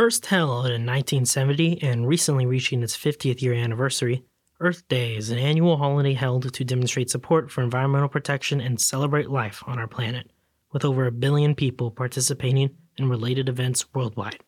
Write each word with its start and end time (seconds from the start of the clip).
First 0.00 0.24
held 0.24 0.64
in 0.64 0.86
1970 0.86 1.82
and 1.82 2.08
recently 2.08 2.46
reaching 2.46 2.82
its 2.82 2.96
50th 2.96 3.42
year 3.42 3.52
anniversary, 3.52 4.24
Earth 4.58 4.88
Day 4.88 5.14
is 5.14 5.28
an 5.28 5.36
annual 5.36 5.76
holiday 5.76 6.14
held 6.14 6.54
to 6.54 6.64
demonstrate 6.64 7.10
support 7.10 7.50
for 7.50 7.60
environmental 7.60 8.08
protection 8.08 8.62
and 8.62 8.80
celebrate 8.80 9.28
life 9.28 9.62
on 9.66 9.78
our 9.78 9.86
planet, 9.86 10.30
with 10.72 10.86
over 10.86 11.04
a 11.04 11.12
billion 11.12 11.54
people 11.54 11.90
participating 11.90 12.70
in 12.96 13.10
related 13.10 13.46
events 13.46 13.92
worldwide. 13.92 14.42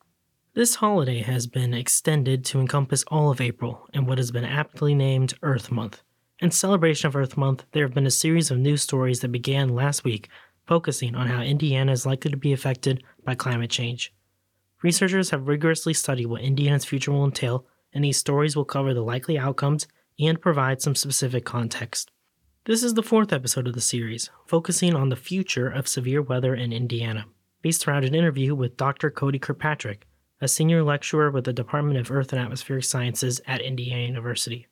This 0.54 0.77
holiday 0.77 1.21
has 1.21 1.46
been 1.46 1.74
extended 1.74 2.46
to 2.46 2.58
encompass 2.58 3.04
all 3.08 3.30
of 3.30 3.42
April 3.42 3.87
in 3.92 4.06
what 4.06 4.16
has 4.16 4.30
been 4.30 4.46
aptly 4.46 4.94
named 4.94 5.34
Earth 5.42 5.71
Month. 5.71 6.00
In 6.40 6.50
celebration 6.50 7.08
of 7.08 7.14
Earth 7.14 7.37
Month, 7.37 7.66
there 7.72 7.84
have 7.84 7.92
been 7.92 8.06
a 8.06 8.10
series 8.10 8.50
of 8.50 8.56
news 8.56 8.80
stories 8.80 9.21
that 9.21 9.28
began 9.28 9.74
last 9.74 10.03
week 10.03 10.30
focusing 10.66 11.14
on 11.14 11.26
how 11.26 11.42
Indiana 11.42 11.92
is 11.92 12.06
likely 12.06 12.30
to 12.30 12.38
be 12.38 12.54
affected 12.54 13.04
by 13.22 13.34
climate 13.34 13.69
change. 13.69 14.14
Researchers 14.83 15.30
have 15.30 15.46
rigorously 15.46 15.94
studied 15.94 16.27
what 16.27 16.42
Indiana's 16.42 16.84
future 16.84 17.12
will 17.12 17.25
entail, 17.25 17.65
and 17.95 18.02
these 18.02 18.19
stories 18.19 18.57
will 18.57 18.65
cover 18.65 18.93
the 18.93 19.01
likely 19.01 19.38
outcomes 19.38 19.87
and 20.19 20.41
provide 20.41 20.83
some 20.83 20.97
specific 20.97 21.45
context. 21.45 22.11
This 22.65 22.83
is 22.83 22.95
the 22.95 23.02
fourth 23.02 23.33
episode 23.33 23.69
of 23.69 23.74
the 23.74 23.80
series, 23.80 24.30
focusing 24.45 24.97
on 24.97 25.09
the 25.09 25.16
future 25.16 25.69
of 25.69 25.87
severe 25.87 26.21
weather 26.21 26.55
in 26.55 26.73
Indiana, 26.73 27.27
based 27.62 27.87
around 27.87 28.05
an 28.05 28.15
interview 28.15 28.57
with 28.57 28.77
Dr. 28.77 29.09
Cody 29.09 29.38
Kirkpatrick, 29.38 30.07
a 30.41 30.48
senior 30.48 30.83
lecturer 30.83 31.30
with 31.30 31.45
the 31.45 31.52
Department 31.52 31.99
of 31.99 32.10
Earth 32.10 32.33
and 32.33 32.43
Atmospheric 32.43 32.83
Sciences 32.83 33.41
at 33.46 33.60
Indiana 33.60 34.02
University. 34.02 34.66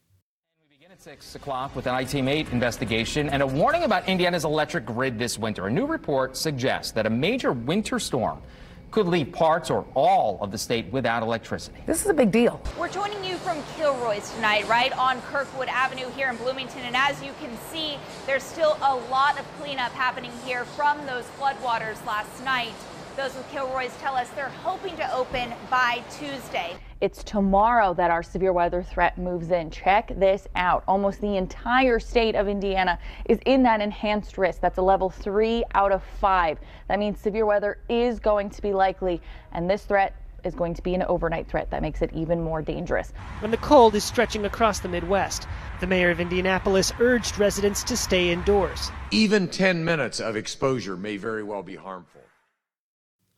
We 0.58 0.76
begin 0.76 0.90
at 0.90 1.00
6 1.00 1.36
o'clock 1.36 1.76
with 1.76 1.86
an 1.86 1.94
iTeam 1.94 2.28
8 2.28 2.50
investigation 2.50 3.28
and 3.28 3.42
a 3.42 3.46
warning 3.46 3.84
about 3.84 4.08
Indiana's 4.08 4.44
electric 4.44 4.86
grid 4.86 5.20
this 5.20 5.38
winter. 5.38 5.68
A 5.68 5.70
new 5.70 5.86
report 5.86 6.36
suggests 6.36 6.90
that 6.92 7.06
a 7.06 7.10
major 7.10 7.52
winter 7.52 8.00
storm 8.00 8.42
could 8.90 9.06
leave 9.06 9.32
parts 9.32 9.70
or 9.70 9.86
all 9.94 10.38
of 10.40 10.50
the 10.50 10.58
state 10.58 10.90
without 10.92 11.22
electricity. 11.22 11.78
This 11.86 12.02
is 12.02 12.08
a 12.08 12.14
big 12.14 12.30
deal. 12.30 12.60
We're 12.78 12.88
joining 12.88 13.24
you 13.24 13.36
from 13.36 13.62
Kilroy's 13.76 14.32
tonight, 14.34 14.68
right 14.68 14.92
on 14.98 15.20
Kirkwood 15.22 15.68
Avenue 15.68 16.10
here 16.10 16.28
in 16.28 16.36
Bloomington. 16.36 16.82
And 16.82 16.96
as 16.96 17.22
you 17.22 17.32
can 17.40 17.56
see, 17.70 17.98
there's 18.26 18.42
still 18.42 18.76
a 18.82 18.96
lot 19.10 19.38
of 19.38 19.46
cleanup 19.60 19.92
happening 19.92 20.32
here 20.44 20.64
from 20.64 21.04
those 21.06 21.24
floodwaters 21.38 22.04
last 22.04 22.44
night. 22.44 22.72
Those 23.16 23.34
with 23.34 23.50
Kilroy's 23.50 23.94
tell 23.98 24.14
us 24.14 24.28
they're 24.30 24.48
hoping 24.48 24.96
to 24.96 25.14
open 25.14 25.52
by 25.68 26.02
Tuesday. 26.10 26.76
It's 27.00 27.24
tomorrow 27.24 27.92
that 27.94 28.10
our 28.10 28.22
severe 28.22 28.52
weather 28.52 28.82
threat 28.82 29.18
moves 29.18 29.50
in. 29.50 29.70
Check 29.70 30.12
this 30.16 30.46
out. 30.54 30.84
Almost 30.86 31.20
the 31.20 31.36
entire 31.36 31.98
state 31.98 32.34
of 32.36 32.46
Indiana 32.46 32.98
is 33.24 33.38
in 33.46 33.62
that 33.64 33.80
enhanced 33.80 34.38
risk. 34.38 34.60
That's 34.60 34.78
a 34.78 34.82
level 34.82 35.10
three 35.10 35.64
out 35.74 35.92
of 35.92 36.02
five. 36.20 36.58
That 36.88 36.98
means 36.98 37.18
severe 37.18 37.46
weather 37.46 37.78
is 37.88 38.20
going 38.20 38.48
to 38.50 38.62
be 38.62 38.72
likely, 38.72 39.20
and 39.52 39.68
this 39.68 39.84
threat 39.84 40.14
is 40.44 40.54
going 40.54 40.74
to 40.74 40.82
be 40.82 40.94
an 40.94 41.02
overnight 41.02 41.48
threat 41.48 41.70
that 41.70 41.82
makes 41.82 42.02
it 42.02 42.10
even 42.14 42.42
more 42.42 42.62
dangerous. 42.62 43.12
When 43.40 43.50
the 43.50 43.56
cold 43.58 43.94
is 43.94 44.04
stretching 44.04 44.44
across 44.44 44.80
the 44.80 44.88
Midwest, 44.88 45.46
the 45.80 45.86
mayor 45.86 46.10
of 46.10 46.20
Indianapolis 46.20 46.92
urged 47.00 47.38
residents 47.38 47.82
to 47.84 47.96
stay 47.96 48.30
indoors. 48.30 48.90
Even 49.10 49.48
10 49.48 49.84
minutes 49.84 50.20
of 50.20 50.36
exposure 50.36 50.96
may 50.96 51.16
very 51.16 51.42
well 51.42 51.62
be 51.62 51.76
harmful. 51.76 52.22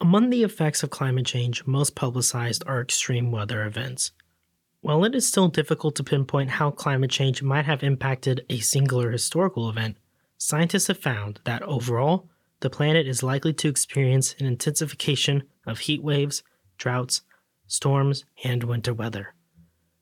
Among 0.02 0.30
the 0.30 0.42
effects 0.42 0.82
of 0.82 0.90
climate 0.90 1.26
change 1.26 1.64
most 1.64 1.94
publicized 1.94 2.64
are 2.66 2.80
extreme 2.80 3.30
weather 3.30 3.64
events. 3.64 4.10
While 4.80 5.04
it 5.04 5.14
is 5.14 5.28
still 5.28 5.46
difficult 5.46 5.94
to 5.94 6.02
pinpoint 6.02 6.50
how 6.50 6.72
climate 6.72 7.12
change 7.12 7.40
might 7.40 7.66
have 7.66 7.84
impacted 7.84 8.44
a 8.50 8.58
singular 8.58 9.12
historical 9.12 9.70
event, 9.70 9.96
scientists 10.38 10.88
have 10.88 10.98
found 10.98 11.38
that 11.44 11.62
overall, 11.62 12.28
the 12.58 12.68
planet 12.68 13.06
is 13.06 13.22
likely 13.22 13.52
to 13.52 13.68
experience 13.68 14.34
an 14.40 14.46
intensification 14.46 15.44
of 15.68 15.78
heat 15.78 16.02
waves, 16.02 16.42
droughts, 16.78 17.22
storms, 17.68 18.24
and 18.42 18.64
winter 18.64 18.92
weather. 18.92 19.34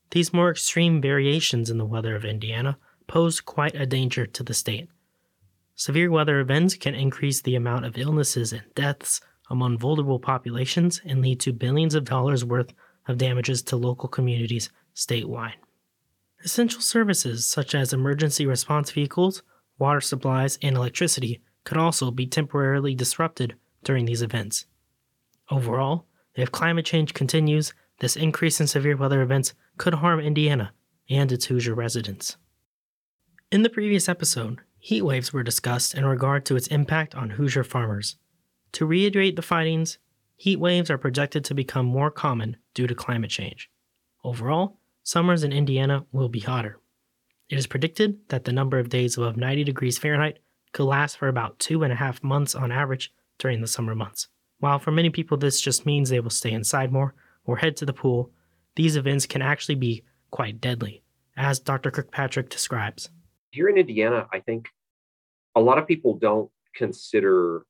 These 0.09 0.33
more 0.33 0.49
extreme 0.49 0.99
variations 0.99 1.69
in 1.69 1.77
the 1.77 1.85
weather 1.85 2.15
of 2.15 2.25
Indiana 2.25 2.79
pose 3.05 3.39
quite 3.39 3.75
a 3.75 3.85
danger 3.85 4.25
to 4.25 4.41
the 4.41 4.55
state. 4.55 4.89
Severe 5.75 6.09
weather 6.09 6.39
events 6.39 6.73
can 6.73 6.95
increase 6.95 7.39
the 7.39 7.55
amount 7.55 7.85
of 7.85 7.99
illnesses 7.99 8.51
and 8.51 8.63
deaths 8.73 9.21
among 9.51 9.77
vulnerable 9.77 10.19
populations 10.19 11.01
and 11.05 11.21
lead 11.21 11.39
to 11.41 11.53
billions 11.53 11.93
of 11.93 12.05
dollars 12.05 12.43
worth 12.43 12.73
of 13.07 13.17
damages 13.17 13.61
to 13.61 13.75
local 13.75 14.09
communities 14.09 14.69
statewide. 14.95 15.53
Essential 16.43 16.81
services 16.81 17.45
such 17.45 17.75
as 17.75 17.93
emergency 17.93 18.45
response 18.45 18.89
vehicles, 18.89 19.43
water 19.77 20.01
supplies, 20.01 20.57
and 20.61 20.75
electricity 20.75 21.41
could 21.63 21.77
also 21.77 22.09
be 22.09 22.25
temporarily 22.25 22.95
disrupted 22.95 23.55
during 23.83 24.05
these 24.05 24.21
events. 24.21 24.65
Overall, 25.51 26.05
if 26.33 26.51
climate 26.51 26.85
change 26.85 27.13
continues, 27.13 27.73
this 27.99 28.15
increase 28.15 28.59
in 28.59 28.67
severe 28.67 28.97
weather 28.97 29.21
events 29.21 29.53
could 29.77 29.95
harm 29.95 30.19
Indiana 30.19 30.73
and 31.09 31.31
its 31.31 31.45
Hoosier 31.45 31.75
residents. 31.75 32.37
In 33.51 33.63
the 33.63 33.69
previous 33.69 34.07
episode, 34.07 34.61
heat 34.79 35.01
waves 35.01 35.33
were 35.33 35.43
discussed 35.43 35.93
in 35.93 36.05
regard 36.05 36.45
to 36.45 36.55
its 36.55 36.67
impact 36.67 37.13
on 37.13 37.31
Hoosier 37.31 37.63
farmers. 37.63 38.15
To 38.73 38.85
reiterate 38.85 39.35
the 39.35 39.41
findings, 39.41 39.97
heat 40.37 40.59
waves 40.59 40.89
are 40.89 40.97
projected 40.97 41.43
to 41.45 41.53
become 41.53 41.85
more 41.85 42.11
common 42.11 42.57
due 42.73 42.87
to 42.87 42.95
climate 42.95 43.29
change. 43.29 43.69
Overall, 44.23 44.77
summers 45.03 45.43
in 45.43 45.51
Indiana 45.51 46.05
will 46.11 46.29
be 46.29 46.39
hotter. 46.39 46.79
It 47.49 47.57
is 47.57 47.67
predicted 47.67 48.19
that 48.29 48.45
the 48.45 48.53
number 48.53 48.79
of 48.79 48.89
days 48.89 49.17
above 49.17 49.35
90 49.35 49.65
degrees 49.65 49.97
Fahrenheit 49.97 50.39
could 50.71 50.85
last 50.85 51.17
for 51.17 51.27
about 51.27 51.59
two 51.59 51.83
and 51.83 51.91
a 51.91 51.97
half 51.97 52.23
months 52.23 52.55
on 52.55 52.71
average 52.71 53.13
during 53.37 53.59
the 53.59 53.67
summer 53.67 53.93
months. 53.93 54.29
While 54.59 54.79
for 54.79 54.91
many 54.91 55.09
people 55.09 55.37
this 55.37 55.59
just 55.59 55.85
means 55.85 56.09
they 56.09 56.19
will 56.19 56.29
stay 56.29 56.51
inside 56.51 56.91
more 56.91 57.13
or 57.43 57.57
head 57.57 57.75
to 57.77 57.85
the 57.85 57.93
pool, 57.93 58.31
these 58.75 58.95
events 58.95 59.25
can 59.25 59.41
actually 59.41 59.75
be 59.75 60.03
quite 60.29 60.61
deadly, 60.61 61.03
as 61.35 61.59
Dr. 61.59 61.91
Kirkpatrick 61.91 62.49
describes. 62.49 63.09
Here 63.51 63.67
in 63.67 63.77
Indiana, 63.77 64.27
I 64.31 64.39
think 64.39 64.69
a 65.55 65.59
lot 65.59 65.77
of 65.77 65.87
people 65.87 66.17
don't 66.17 66.49
consider 66.73 67.65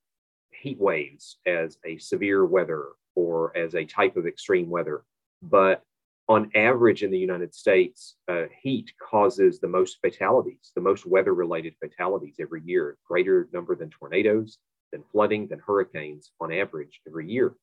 heat 0.61 0.79
waves 0.79 1.37
as 1.45 1.77
a 1.85 1.97
severe 1.97 2.45
weather 2.45 2.89
or 3.15 3.55
as 3.57 3.75
a 3.75 3.85
type 3.85 4.15
of 4.15 4.27
extreme 4.27 4.69
weather. 4.69 5.03
But 5.41 5.83
on 6.29 6.51
average 6.55 7.03
in 7.03 7.11
the 7.11 7.17
United 7.17 7.53
States, 7.53 8.15
uh, 8.27 8.43
heat 8.61 8.93
causes 9.01 9.59
the 9.59 9.67
most 9.67 9.97
fatalities, 10.01 10.71
the 10.75 10.81
most 10.81 11.05
weather 11.05 11.33
related 11.33 11.73
fatalities 11.79 12.35
every 12.39 12.61
year, 12.63 12.97
greater 13.05 13.49
number 13.51 13.75
than 13.75 13.89
tornadoes, 13.89 14.57
than 14.91 15.03
flooding, 15.11 15.47
than 15.47 15.59
hurricanes 15.59 16.31
on 16.39 16.53
average 16.53 17.01
every 17.07 17.29
year. 17.29 17.55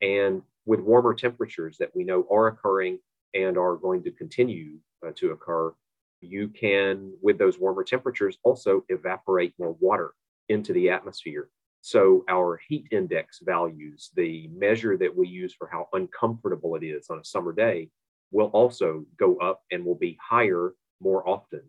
And 0.00 0.42
with 0.66 0.80
warmer 0.80 1.14
temperatures 1.14 1.76
that 1.78 1.94
we 1.94 2.04
know 2.04 2.26
are 2.30 2.48
occurring 2.48 2.98
and 3.34 3.58
are 3.58 3.76
going 3.76 4.02
to 4.04 4.10
continue 4.12 4.78
uh, 5.06 5.10
to 5.16 5.32
occur, 5.32 5.72
you 6.20 6.48
can, 6.48 7.12
with 7.20 7.38
those 7.38 7.58
warmer 7.58 7.84
temperatures, 7.84 8.38
also 8.44 8.84
evaporate 8.88 9.54
more 9.58 9.76
water 9.80 10.12
into 10.48 10.72
the 10.72 10.90
atmosphere. 10.90 11.48
So 11.86 12.24
our 12.30 12.58
heat 12.66 12.86
index 12.92 13.40
values, 13.42 14.10
the 14.16 14.48
measure 14.48 14.96
that 14.96 15.14
we 15.14 15.28
use 15.28 15.52
for 15.52 15.68
how 15.70 15.90
uncomfortable 15.92 16.76
it 16.76 16.82
is 16.82 17.10
on 17.10 17.18
a 17.18 17.24
summer 17.24 17.52
day, 17.52 17.90
will 18.30 18.46
also 18.54 19.04
go 19.18 19.36
up 19.36 19.60
and 19.70 19.84
will 19.84 19.94
be 19.94 20.16
higher 20.18 20.72
more 21.02 21.28
often. 21.28 21.60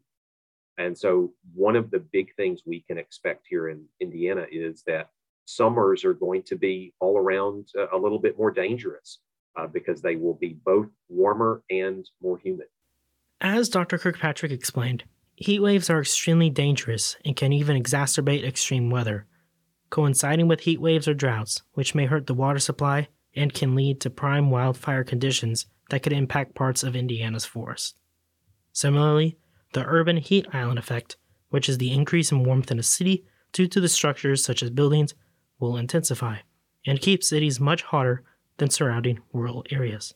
And 0.77 0.97
so 0.97 1.33
one 1.53 1.75
of 1.75 1.91
the 1.91 1.99
big 1.99 2.33
things 2.37 2.61
we 2.65 2.79
can 2.87 2.97
expect 2.97 3.45
here 3.49 3.67
in 3.67 3.83
Indiana 3.99 4.45
is 4.49 4.83
that 4.87 5.09
summers 5.43 6.05
are 6.05 6.13
going 6.13 6.43
to 6.43 6.55
be 6.55 6.93
all 7.01 7.17
around 7.17 7.67
a 7.91 7.97
little 7.97 8.19
bit 8.19 8.37
more 8.37 8.51
dangerous 8.51 9.19
uh, 9.57 9.67
because 9.67 10.01
they 10.01 10.15
will 10.15 10.35
be 10.35 10.57
both 10.63 10.87
warmer 11.09 11.61
and 11.69 12.09
more 12.21 12.37
humid. 12.37 12.67
As 13.41 13.67
Dr. 13.67 13.97
Kirkpatrick 13.97 14.53
explained, 14.53 15.03
heat 15.35 15.59
waves 15.59 15.89
are 15.89 15.99
extremely 15.99 16.49
dangerous 16.49 17.17
and 17.25 17.35
can 17.35 17.51
even 17.51 17.75
exacerbate 17.75 18.47
extreme 18.47 18.89
weather 18.89 19.27
coinciding 19.89 20.47
with 20.47 20.61
heat 20.61 20.81
waves 20.81 21.07
or 21.07 21.13
droughts, 21.13 21.61
which 21.73 21.95
may 21.95 22.05
hurt 22.05 22.27
the 22.27 22.33
water 22.33 22.59
supply 22.59 23.07
and 23.35 23.53
can 23.53 23.75
lead 23.75 24.01
to 24.01 24.09
prime 24.09 24.49
wildfire 24.49 25.03
conditions 25.03 25.67
that 25.89 26.01
could 26.01 26.13
impact 26.13 26.55
parts 26.55 26.83
of 26.83 26.95
Indiana's 26.95 27.45
forest. 27.45 27.95
Similarly, 28.71 29.37
the 29.73 29.85
urban 29.85 30.17
heat 30.17 30.47
island 30.53 30.79
effect, 30.79 31.17
which 31.49 31.69
is 31.69 31.77
the 31.77 31.91
increase 31.91 32.31
in 32.31 32.43
warmth 32.43 32.71
in 32.71 32.79
a 32.79 32.83
city 32.83 33.25
due 33.51 33.67
to 33.67 33.79
the 33.79 33.89
structures 33.89 34.43
such 34.43 34.63
as 34.63 34.69
buildings, 34.69 35.13
will 35.59 35.77
intensify 35.77 36.37
and 36.85 37.01
keep 37.01 37.23
cities 37.23 37.59
much 37.59 37.83
hotter 37.83 38.23
than 38.57 38.69
surrounding 38.69 39.19
rural 39.33 39.65
areas. 39.71 40.13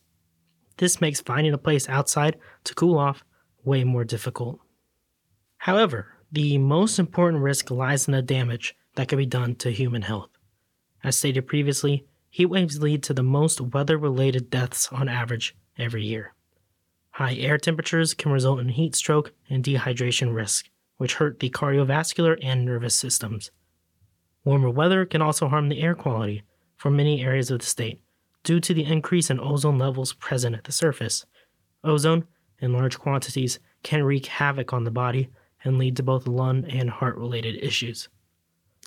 This 0.76 1.00
makes 1.00 1.20
finding 1.20 1.52
a 1.52 1.58
place 1.58 1.88
outside 1.88 2.38
to 2.64 2.74
cool 2.74 2.98
off 2.98 3.24
way 3.64 3.84
more 3.84 4.04
difficult. 4.04 4.60
However, 5.58 6.14
the 6.32 6.58
most 6.58 6.98
important 6.98 7.42
risk 7.42 7.70
lies 7.70 8.08
in 8.08 8.12
the 8.12 8.22
damage 8.22 8.74
that 8.94 9.08
can 9.08 9.18
be 9.18 9.26
done 9.26 9.54
to 9.56 9.70
human 9.70 10.02
health. 10.02 10.30
As 11.02 11.16
stated 11.16 11.46
previously, 11.46 12.04
heat 12.28 12.46
waves 12.46 12.82
lead 12.82 13.02
to 13.04 13.14
the 13.14 13.22
most 13.22 13.60
weather 13.60 13.96
related 13.96 14.50
deaths 14.50 14.88
on 14.92 15.08
average 15.08 15.56
every 15.78 16.04
year. 16.04 16.34
High 17.12 17.34
air 17.34 17.58
temperatures 17.58 18.14
can 18.14 18.32
result 18.32 18.60
in 18.60 18.68
heat 18.70 18.94
stroke 18.94 19.32
and 19.48 19.64
dehydration 19.64 20.34
risk, 20.34 20.68
which 20.96 21.14
hurt 21.14 21.40
the 21.40 21.50
cardiovascular 21.50 22.38
and 22.42 22.64
nervous 22.64 22.98
systems. 22.98 23.50
Warmer 24.44 24.70
weather 24.70 25.04
can 25.04 25.20
also 25.20 25.48
harm 25.48 25.68
the 25.68 25.82
air 25.82 25.94
quality 25.94 26.42
for 26.76 26.90
many 26.90 27.22
areas 27.22 27.50
of 27.50 27.60
the 27.60 27.66
state, 27.66 28.00
due 28.42 28.60
to 28.60 28.72
the 28.72 28.84
increase 28.84 29.28
in 29.28 29.40
ozone 29.40 29.78
levels 29.78 30.14
present 30.14 30.56
at 30.56 30.64
the 30.64 30.72
surface. 30.72 31.26
Ozone, 31.84 32.24
in 32.60 32.72
large 32.72 32.98
quantities, 32.98 33.58
can 33.82 34.02
wreak 34.02 34.26
havoc 34.26 34.72
on 34.72 34.84
the 34.84 34.90
body 34.90 35.28
and 35.64 35.78
lead 35.78 35.96
to 35.96 36.02
both 36.02 36.26
lung 36.26 36.64
and 36.66 36.88
heart 36.88 37.16
related 37.16 37.62
issues. 37.62 38.08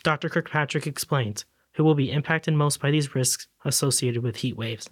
Dr. 0.04 0.28
Kirkpatrick 0.28 0.86
explains 0.86 1.46
who 1.76 1.84
will 1.84 1.96
be 1.96 2.12
impacted 2.12 2.54
most 2.54 2.82
by 2.82 2.92
these 2.92 3.16
risks 3.16 3.48
associated 3.66 4.22
with 4.22 4.36
heat 4.36 4.58
waves. 4.58 4.90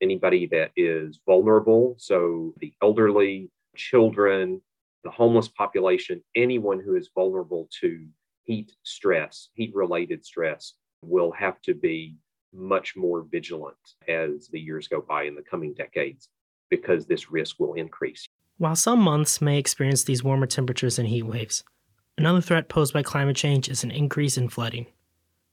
Anybody 0.00 0.46
that 0.46 0.70
is 0.76 1.18
vulnerable, 1.26 1.94
so 1.98 2.54
the 2.58 2.72
elderly, 2.80 3.50
children, 3.76 4.60
the 5.04 5.10
homeless 5.10 5.48
population, 5.48 6.22
anyone 6.36 6.80
who 6.80 6.96
is 6.96 7.10
vulnerable 7.14 7.68
to 7.80 8.06
heat 8.44 8.72
stress, 8.82 9.48
heat 9.54 9.74
related 9.74 10.24
stress, 10.24 10.74
will 11.04 11.32
have 11.32 11.60
to 11.62 11.74
be 11.74 12.16
much 12.54 12.94
more 12.96 13.22
vigilant 13.30 13.76
as 14.08 14.48
the 14.48 14.60
years 14.60 14.88
go 14.88 15.00
by 15.00 15.24
in 15.24 15.34
the 15.34 15.42
coming 15.42 15.74
decades 15.74 16.28
because 16.70 17.06
this 17.06 17.30
risk 17.30 17.58
will 17.58 17.74
increase. 17.74 18.26
While 18.58 18.76
some 18.76 19.00
months 19.00 19.40
may 19.40 19.58
experience 19.58 20.04
these 20.04 20.22
warmer 20.22 20.46
temperatures 20.46 20.98
and 20.98 21.08
heat 21.08 21.24
waves, 21.24 21.64
another 22.22 22.40
threat 22.40 22.68
posed 22.68 22.92
by 22.92 23.02
climate 23.02 23.34
change 23.34 23.68
is 23.68 23.82
an 23.82 23.90
increase 23.90 24.36
in 24.36 24.48
flooding. 24.48 24.86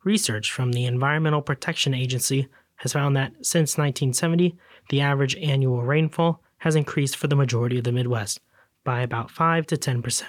Research 0.04 0.52
from 0.52 0.72
the 0.72 0.86
Environmental 0.86 1.42
Protection 1.42 1.96
Agency 1.96 2.48
has 2.76 2.94
found 2.94 3.18
that 3.18 3.32
since 3.42 3.76
1970, 3.76 4.56
the 4.90 5.02
average 5.02 5.36
annual 5.38 5.82
rainfall 5.82 6.44
has 6.60 6.76
increased 6.76 7.18
for 7.18 7.26
the 7.26 7.36
majority 7.36 7.80
of 7.80 7.86
the 7.86 7.92
Midwest 7.92 8.40
by 8.84 9.02
about 9.02 9.32
5 9.32 9.66
to 9.66 9.78
10%. 9.78 10.24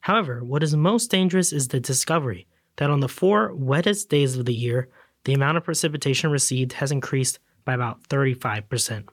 However, 0.00 0.42
what 0.42 0.64
is 0.64 0.74
most 0.74 1.12
dangerous 1.12 1.52
is 1.52 1.68
the 1.68 1.78
discovery 1.78 2.48
that 2.78 2.90
on 2.90 2.98
the 2.98 3.08
four 3.08 3.54
wettest 3.54 4.08
days 4.08 4.36
of 4.36 4.46
the 4.46 4.54
year, 4.54 4.88
the 5.26 5.34
amount 5.34 5.56
of 5.56 5.62
precipitation 5.62 6.32
received 6.32 6.72
has 6.72 6.90
increased 6.90 7.38
by 7.64 7.74
about 7.74 8.02
35%. 8.08 9.04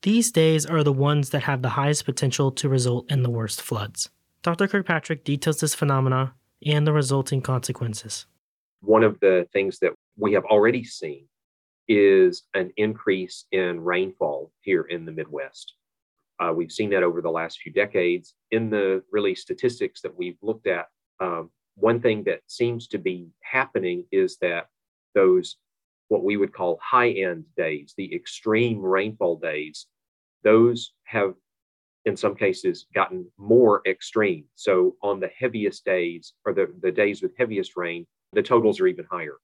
These 0.00 0.32
days 0.32 0.64
are 0.64 0.82
the 0.82 0.94
ones 0.94 1.28
that 1.28 1.42
have 1.42 1.60
the 1.60 1.68
highest 1.68 2.06
potential 2.06 2.52
to 2.52 2.70
result 2.70 3.12
in 3.12 3.22
the 3.22 3.28
worst 3.28 3.60
floods. 3.60 4.08
Dr. 4.48 4.66
Kirkpatrick 4.66 5.24
details 5.24 5.60
this 5.60 5.74
phenomena 5.74 6.32
and 6.64 6.86
the 6.86 6.92
resulting 6.94 7.42
consequences. 7.42 8.24
One 8.80 9.04
of 9.04 9.20
the 9.20 9.46
things 9.52 9.78
that 9.80 9.92
we 10.16 10.32
have 10.32 10.46
already 10.46 10.84
seen 10.84 11.26
is 11.86 12.44
an 12.54 12.72
increase 12.78 13.44
in 13.52 13.78
rainfall 13.78 14.50
here 14.62 14.84
in 14.84 15.04
the 15.04 15.12
Midwest. 15.12 15.74
Uh, 16.40 16.54
we've 16.56 16.72
seen 16.72 16.88
that 16.90 17.02
over 17.02 17.20
the 17.20 17.30
last 17.30 17.58
few 17.58 17.70
decades. 17.70 18.32
In 18.50 18.70
the 18.70 19.02
really 19.12 19.34
statistics 19.34 20.00
that 20.00 20.16
we've 20.16 20.38
looked 20.40 20.66
at, 20.66 20.86
um, 21.20 21.50
one 21.74 22.00
thing 22.00 22.24
that 22.24 22.40
seems 22.46 22.88
to 22.88 22.98
be 22.98 23.28
happening 23.42 24.06
is 24.12 24.38
that 24.38 24.68
those 25.14 25.56
what 26.08 26.24
we 26.24 26.38
would 26.38 26.54
call 26.54 26.80
high 26.82 27.10
end 27.10 27.44
days, 27.54 27.92
the 27.98 28.14
extreme 28.14 28.80
rainfall 28.80 29.36
days, 29.36 29.88
those 30.42 30.94
have 31.04 31.34
in 32.08 32.16
some 32.16 32.34
cases 32.34 32.86
gotten 32.94 33.30
more 33.36 33.82
extreme. 33.86 34.44
So 34.54 34.96
on 35.02 35.20
the 35.20 35.30
heaviest 35.38 35.84
days 35.84 36.32
or 36.44 36.52
the, 36.54 36.72
the 36.82 36.90
days 36.90 37.22
with 37.22 37.36
heaviest 37.38 37.76
rain, 37.76 38.06
the 38.32 38.42
totals 38.42 38.80
are 38.80 38.86
even 38.86 39.06
higher. 39.10 39.36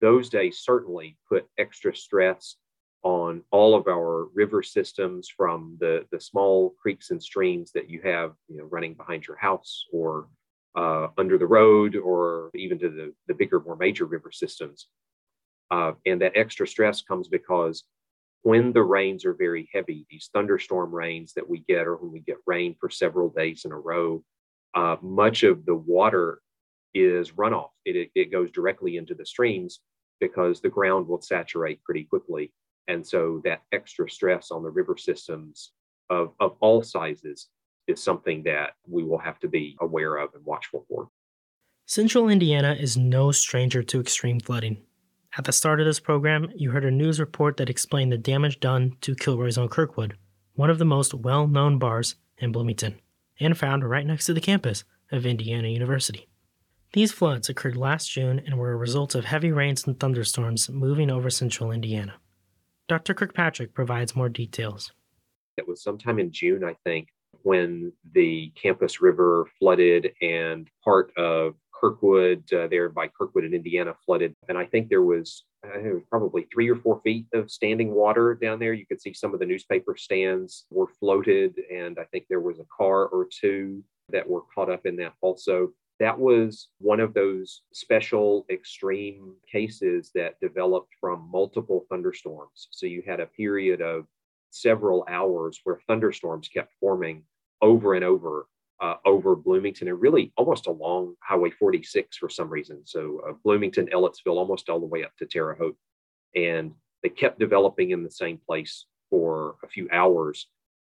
Those 0.00 0.28
days 0.28 0.58
certainly 0.58 1.16
put 1.28 1.46
extra 1.58 1.94
stress 1.94 2.56
on 3.02 3.42
all 3.52 3.74
of 3.74 3.86
our 3.86 4.28
river 4.34 4.62
systems 4.62 5.28
from 5.28 5.76
the, 5.78 6.06
the 6.10 6.20
small 6.20 6.74
creeks 6.80 7.10
and 7.10 7.22
streams 7.22 7.70
that 7.72 7.88
you 7.88 8.00
have 8.02 8.32
you 8.48 8.56
know, 8.56 8.64
running 8.64 8.94
behind 8.94 9.26
your 9.26 9.36
house 9.36 9.84
or 9.92 10.28
uh, 10.74 11.08
under 11.18 11.38
the 11.38 11.46
road 11.46 11.96
or 11.96 12.50
even 12.54 12.78
to 12.78 12.88
the, 12.88 13.12
the 13.28 13.34
bigger, 13.34 13.60
more 13.60 13.76
major 13.76 14.06
river 14.06 14.32
systems. 14.32 14.88
Uh, 15.70 15.92
and 16.06 16.20
that 16.20 16.32
extra 16.34 16.66
stress 16.66 17.02
comes 17.02 17.28
because 17.28 17.84
when 18.42 18.72
the 18.72 18.82
rains 18.82 19.24
are 19.24 19.34
very 19.34 19.68
heavy, 19.72 20.06
these 20.10 20.30
thunderstorm 20.32 20.94
rains 20.94 21.32
that 21.34 21.48
we 21.48 21.64
get, 21.68 21.86
or 21.86 21.96
when 21.96 22.12
we 22.12 22.20
get 22.20 22.36
rain 22.46 22.76
for 22.78 22.88
several 22.88 23.28
days 23.28 23.64
in 23.64 23.72
a 23.72 23.78
row, 23.78 24.22
uh, 24.74 24.96
much 25.02 25.42
of 25.42 25.64
the 25.66 25.74
water 25.74 26.40
is 26.94 27.32
runoff. 27.32 27.70
It, 27.84 28.10
it 28.14 28.30
goes 28.30 28.50
directly 28.50 28.96
into 28.96 29.14
the 29.14 29.26
streams 29.26 29.80
because 30.20 30.60
the 30.60 30.68
ground 30.68 31.08
will 31.08 31.20
saturate 31.20 31.82
pretty 31.82 32.04
quickly. 32.04 32.52
And 32.88 33.06
so 33.06 33.40
that 33.44 33.62
extra 33.72 34.08
stress 34.08 34.50
on 34.50 34.62
the 34.62 34.70
river 34.70 34.96
systems 34.96 35.72
of, 36.08 36.32
of 36.40 36.56
all 36.60 36.82
sizes 36.82 37.48
is 37.88 38.02
something 38.02 38.42
that 38.44 38.74
we 38.88 39.02
will 39.02 39.18
have 39.18 39.38
to 39.40 39.48
be 39.48 39.76
aware 39.80 40.16
of 40.16 40.34
and 40.34 40.44
watchful 40.44 40.84
for. 40.88 41.08
Central 41.86 42.28
Indiana 42.28 42.76
is 42.78 42.96
no 42.96 43.30
stranger 43.30 43.82
to 43.82 44.00
extreme 44.00 44.40
flooding. 44.40 44.78
At 45.38 45.44
the 45.44 45.52
start 45.52 45.80
of 45.80 45.86
this 45.86 46.00
program, 46.00 46.50
you 46.56 46.70
heard 46.70 46.86
a 46.86 46.90
news 46.90 47.20
report 47.20 47.58
that 47.58 47.68
explained 47.68 48.10
the 48.10 48.16
damage 48.16 48.58
done 48.58 48.96
to 49.02 49.14
Kilroy's 49.14 49.58
on 49.58 49.68
Kirkwood, 49.68 50.16
one 50.54 50.70
of 50.70 50.78
the 50.78 50.86
most 50.86 51.12
well 51.12 51.46
known 51.46 51.78
bars 51.78 52.14
in 52.38 52.52
Bloomington, 52.52 52.98
and 53.38 53.58
found 53.58 53.86
right 53.86 54.06
next 54.06 54.24
to 54.26 54.32
the 54.32 54.40
campus 54.40 54.84
of 55.12 55.26
Indiana 55.26 55.68
University. 55.68 56.26
These 56.94 57.12
floods 57.12 57.50
occurred 57.50 57.76
last 57.76 58.10
June 58.10 58.40
and 58.46 58.56
were 58.56 58.72
a 58.72 58.76
result 58.76 59.14
of 59.14 59.26
heavy 59.26 59.52
rains 59.52 59.86
and 59.86 60.00
thunderstorms 60.00 60.70
moving 60.70 61.10
over 61.10 61.28
central 61.28 61.70
Indiana. 61.70 62.14
Dr. 62.88 63.12
Kirkpatrick 63.12 63.74
provides 63.74 64.16
more 64.16 64.30
details. 64.30 64.92
It 65.58 65.68
was 65.68 65.82
sometime 65.82 66.18
in 66.18 66.32
June, 66.32 66.64
I 66.64 66.76
think, 66.82 67.08
when 67.42 67.92
the 68.14 68.52
campus 68.60 69.02
river 69.02 69.46
flooded 69.58 70.12
and 70.22 70.70
part 70.82 71.12
of 71.18 71.56
Kirkwood, 71.80 72.52
uh, 72.52 72.66
there 72.68 72.88
by 72.88 73.08
Kirkwood 73.08 73.44
in 73.44 73.54
Indiana, 73.54 73.94
flooded. 74.04 74.34
And 74.48 74.56
I 74.56 74.66
think 74.66 74.88
there 74.88 75.02
was, 75.02 75.44
uh, 75.64 75.78
was 75.80 76.02
probably 76.10 76.46
three 76.52 76.68
or 76.68 76.76
four 76.76 77.00
feet 77.02 77.26
of 77.34 77.50
standing 77.50 77.92
water 77.92 78.34
down 78.34 78.58
there. 78.58 78.72
You 78.72 78.86
could 78.86 79.00
see 79.00 79.12
some 79.12 79.34
of 79.34 79.40
the 79.40 79.46
newspaper 79.46 79.96
stands 79.96 80.66
were 80.70 80.88
floated, 80.88 81.58
and 81.72 81.98
I 81.98 82.04
think 82.04 82.26
there 82.28 82.40
was 82.40 82.58
a 82.58 82.66
car 82.76 83.06
or 83.06 83.26
two 83.30 83.82
that 84.08 84.28
were 84.28 84.42
caught 84.54 84.70
up 84.70 84.86
in 84.86 84.96
that 84.96 85.14
also. 85.20 85.72
That 85.98 86.18
was 86.18 86.68
one 86.78 87.00
of 87.00 87.14
those 87.14 87.62
special 87.72 88.44
extreme 88.50 89.34
cases 89.50 90.10
that 90.14 90.38
developed 90.40 90.92
from 91.00 91.28
multiple 91.30 91.86
thunderstorms. 91.88 92.68
So 92.70 92.84
you 92.86 93.02
had 93.06 93.20
a 93.20 93.26
period 93.26 93.80
of 93.80 94.06
several 94.50 95.06
hours 95.08 95.60
where 95.64 95.80
thunderstorms 95.86 96.48
kept 96.48 96.74
forming 96.80 97.24
over 97.62 97.94
and 97.94 98.04
over 98.04 98.46
uh, 98.80 98.94
over 99.04 99.34
Bloomington 99.34 99.88
and 99.88 100.00
really 100.00 100.32
almost 100.36 100.66
along 100.66 101.14
Highway 101.22 101.50
46 101.50 102.16
for 102.16 102.28
some 102.28 102.48
reason. 102.48 102.82
So 102.84 103.20
uh, 103.28 103.32
Bloomington, 103.44 103.88
Ellettsville, 103.92 104.36
almost 104.36 104.68
all 104.68 104.80
the 104.80 104.86
way 104.86 105.04
up 105.04 105.16
to 105.18 105.26
Terre 105.26 105.54
Haute. 105.54 105.76
And 106.34 106.72
they 107.02 107.08
kept 107.08 107.38
developing 107.38 107.90
in 107.90 108.02
the 108.02 108.10
same 108.10 108.38
place 108.38 108.86
for 109.10 109.56
a 109.64 109.68
few 109.68 109.88
hours. 109.92 110.48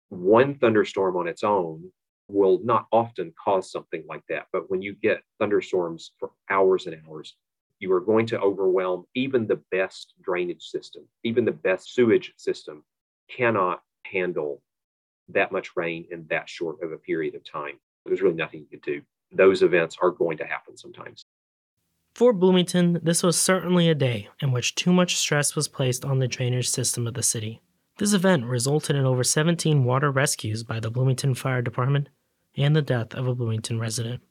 One 0.10 0.56
thunderstorm 0.56 1.16
on 1.16 1.28
its 1.28 1.44
own 1.44 1.92
will 2.28 2.60
not 2.64 2.88
often 2.92 3.34
cause 3.44 3.72
something 3.72 4.04
like 4.08 4.24
that. 4.30 4.48
But 4.54 4.70
when 4.70 4.82
you 4.82 4.94
get 4.94 5.22
thunderstorms 5.40 6.12
for 6.20 6.32
hours 6.50 6.86
and 6.86 7.02
hours, 7.08 7.36
you 7.80 7.92
are 7.94 8.02
going 8.02 8.28
to 8.28 8.40
overwhelm 8.40 9.06
even 9.16 9.48
the 9.48 9.62
best 9.72 10.14
drainage 10.22 10.64
system, 10.64 11.04
even 11.24 11.46
the 11.46 11.52
best 11.52 11.94
sewage 11.94 12.34
system 12.38 12.84
cannot 13.30 13.82
handle 14.06 14.62
that 15.30 15.52
much 15.52 15.76
rain 15.76 16.06
in 16.12 16.26
that 16.30 16.50
short 16.50 16.82
of 16.82 16.92
a 16.92 16.98
period 16.98 17.36
of 17.36 17.44
time. 17.44 17.80
There's 18.06 18.22
really 18.22 18.36
nothing 18.36 18.62
you 18.62 18.68
could 18.68 18.82
do. 18.82 19.02
Those 19.32 19.64
events 19.64 19.98
are 20.02 20.12
going 20.12 20.38
to 20.38 20.46
happen 20.46 20.76
sometimes. 20.76 21.24
For 22.14 22.34
Bloomington, 22.34 23.00
this 23.02 23.24
was 23.24 23.40
certainly 23.40 23.88
a 23.88 23.96
day 23.96 24.28
in 24.42 24.52
which 24.52 24.76
too 24.76 24.92
much 24.92 25.16
stress 25.16 25.56
was 25.56 25.70
placed 25.70 26.04
on 26.04 26.20
the 26.20 26.28
drainage 26.28 26.70
system 26.70 27.08
of 27.08 27.14
the 27.14 27.24
city. 27.24 27.62
This 27.98 28.14
event 28.14 28.46
resulted 28.46 28.96
in 28.96 29.06
over 29.06 29.24
17 29.24 29.84
water 29.84 30.12
rescues 30.12 30.64
by 30.64 30.80
the 30.80 30.92
Bloomington 30.92 31.36
Fire 31.36 31.62
Department 31.62 32.10
and 32.58 32.76
the 32.76 32.82
death 32.82 33.14
of 33.14 33.28
a 33.28 33.36
Bloomington 33.36 33.80
resident. 33.80 34.22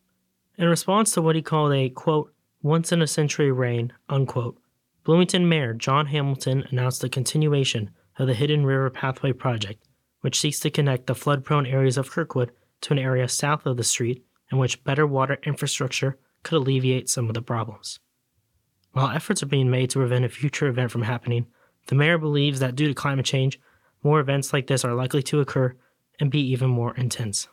In 0.59 0.69
response 0.69 1.13
to 1.13 1.23
what 1.23 1.37
he 1.37 1.43
called 1.43 1.73
a, 1.73 1.89
quote, 1.89 2.35
once 2.63 2.93
in 2.93 3.01
a 3.01 3.07
century 3.07 3.51
rain, 3.51 3.93
unquote, 4.11 4.59
Bloomington 5.05 5.49
Mayor 5.49 5.73
John 5.73 6.07
Hamilton 6.07 6.65
announced 6.71 7.01
the 7.01 7.09
continuation 7.09 7.91
of 8.19 8.27
the 8.27 8.35
Hidden 8.35 8.67
River 8.67 8.91
Pathway 8.91 9.33
project 9.33 9.83
which 10.21 10.41
seeks 10.41 10.61
to 10.61 10.71
connect 10.71 11.07
the 11.07 11.15
flood 11.15 11.45
prone 11.45 11.67
areas 11.67 11.97
of 11.97 12.11
Kirkwood 12.11 12.53
to 12.83 12.93
an 12.93 12.99
area 12.99 13.29
south 13.29 13.67
of 13.67 13.77
the 13.77 13.85
street 13.85 14.25
in 14.51 14.59
which 14.59 14.85
better 14.85 15.07
water 15.07 15.39
infrastructure 15.45 16.19
could 16.43 16.57
alleviate 16.57 17.09
some 17.09 17.29
of 17.29 17.35
the 17.35 17.43
problems. 17.43 17.99
While 18.93 19.11
efforts 19.11 19.43
are 19.43 19.47
being 19.47 19.71
made 19.71 19.91
to 19.91 19.99
prevent 19.99 20.25
a 20.25 20.29
future 20.29 20.67
event 20.67 20.91
from 20.91 21.03
happening, 21.03 21.47
the 21.87 21.95
mayor 21.95 22.19
believes 22.19 22.61
that 22.61 22.75
due 22.75 22.89
to 22.89 22.95
climate 22.95 23.27
change, 23.27 23.61
more 24.03 24.21
events 24.21 24.53
like 24.53 24.67
this 24.67 24.85
are 24.85 24.95
likely 24.95 25.23
to 25.25 25.41
occur 25.41 25.77
and 26.19 26.31
be 26.31 26.41
even 26.41 26.71
more 26.71 26.95
intense. 26.97 27.49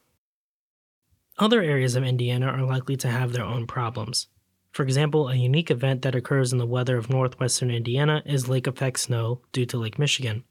Other 1.37 1.61
areas 1.61 1.95
of 1.95 2.03
Indiana 2.03 2.47
are 2.47 2.63
likely 2.63 2.95
to 2.97 3.09
have 3.09 3.33
their 3.33 3.43
own 3.43 3.67
problems. 3.67 4.27
For 4.71 4.83
example, 4.83 5.29
a 5.29 5.35
unique 5.35 5.69
event 5.69 6.01
that 6.01 6.15
occurs 6.15 6.51
in 6.51 6.57
the 6.57 6.65
weather 6.65 6.97
of 6.97 7.09
northwestern 7.09 7.69
Indiana 7.69 8.23
is 8.25 8.49
lake 8.49 8.67
effect 8.67 8.99
snow 8.99 9.41
due 9.51 9.65
to 9.67 9.77
Lake 9.77 9.99
Michigan. 9.99 10.43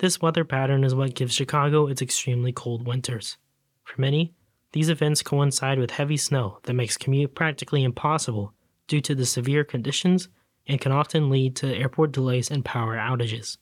This 0.00 0.22
weather 0.22 0.46
pattern 0.46 0.82
is 0.82 0.94
what 0.94 1.14
gives 1.14 1.34
Chicago 1.34 1.86
its 1.86 2.00
extremely 2.00 2.52
cold 2.52 2.86
winters. 2.86 3.36
For 3.84 4.00
many, 4.00 4.32
these 4.72 4.88
events 4.88 5.22
coincide 5.22 5.78
with 5.78 5.90
heavy 5.90 6.16
snow 6.16 6.58
that 6.62 6.72
makes 6.72 6.96
commute 6.96 7.34
practically 7.34 7.84
impossible 7.84 8.54
due 8.88 9.02
to 9.02 9.14
the 9.14 9.26
severe 9.26 9.62
conditions 9.62 10.30
and 10.66 10.80
can 10.80 10.90
often 10.90 11.28
lead 11.28 11.54
to 11.56 11.76
airport 11.76 12.12
delays 12.12 12.50
and 12.50 12.64
power 12.64 12.96
outages. 12.96 13.58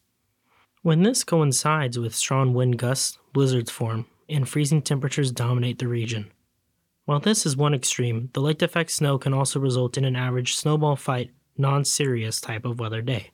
When 0.83 1.03
this 1.03 1.25
coincides 1.25 1.99
with 1.99 2.15
strong 2.15 2.55
wind 2.55 2.79
gusts, 2.79 3.19
blizzards 3.33 3.73
form, 3.73 4.07
and 4.29 4.49
freezing 4.49 4.83
temperatures 4.83 5.33
dominate 5.33 5.81
the 5.81 5.89
region. 5.89 6.31
While 7.05 7.19
this 7.19 7.47
is 7.47 7.57
one 7.57 7.75
extreme, 7.75 8.31
the 8.33 8.41
lake 8.41 8.63
effect 8.63 8.93
snow 8.93 9.19
can 9.19 9.35
also 9.35 9.59
result 9.59 9.99
in 9.99 10.05
an 10.05 10.15
average 10.15 10.55
snowball 10.55 10.95
fight, 10.95 11.33
non 11.57 11.85
serious 11.85 12.41
type 12.41 12.65
of 12.65 12.79
weather 12.79 13.03
day. 13.03 13.33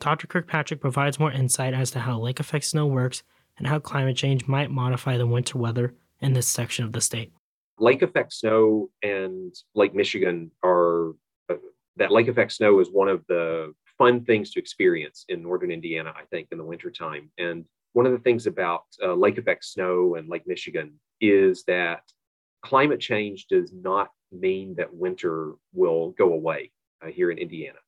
Dr. 0.00 0.26
Kirkpatrick 0.26 0.80
provides 0.80 1.18
more 1.18 1.32
insight 1.32 1.74
as 1.74 1.90
to 1.92 2.00
how 2.00 2.18
lake 2.18 2.40
effect 2.40 2.64
snow 2.64 2.86
works 2.86 3.22
and 3.56 3.66
how 3.66 3.78
climate 3.78 4.16
change 4.16 4.46
might 4.46 4.70
modify 4.70 5.16
the 5.16 5.26
winter 5.26 5.58
weather 5.58 5.94
in 6.20 6.32
this 6.32 6.46
section 6.46 6.84
of 6.84 6.92
the 6.92 7.00
state. 7.00 7.32
Lake 7.78 8.02
effect 8.02 8.32
snow 8.32 8.90
and 9.02 9.54
Lake 9.74 9.94
Michigan 9.94 10.50
are 10.62 11.10
uh, 11.48 11.56
that 11.96 12.10
lake 12.10 12.28
effect 12.28 12.52
snow 12.52 12.80
is 12.80 12.88
one 12.90 13.08
of 13.08 13.24
the 13.28 13.72
fun 13.96 14.24
things 14.24 14.52
to 14.52 14.60
experience 14.60 15.24
in 15.28 15.42
northern 15.42 15.72
Indiana, 15.72 16.12
I 16.16 16.24
think, 16.30 16.48
in 16.52 16.58
the 16.58 16.64
wintertime. 16.64 17.30
And 17.38 17.64
one 17.92 18.06
of 18.06 18.12
the 18.12 18.18
things 18.18 18.46
about 18.46 18.84
uh, 19.02 19.14
lake 19.14 19.38
effect 19.38 19.64
snow 19.64 20.14
and 20.14 20.28
Lake 20.28 20.46
Michigan 20.46 20.92
is 21.20 21.64
that 21.64 22.02
climate 22.62 23.00
change 23.00 23.46
does 23.46 23.72
not 23.72 24.10
mean 24.30 24.74
that 24.76 24.94
winter 24.94 25.54
will 25.72 26.10
go 26.12 26.32
away 26.32 26.70
uh, 27.02 27.08
here 27.08 27.30
in 27.30 27.38
Indiana. 27.38 27.78